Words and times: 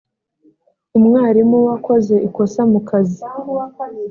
umwarimu 0.97 1.57
wakoze 1.67 2.15
ikosa 2.27 2.61
mu 2.71 2.79
kazi 2.89 3.23